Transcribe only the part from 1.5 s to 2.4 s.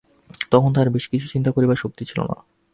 করিবার শক্তি ছিল না।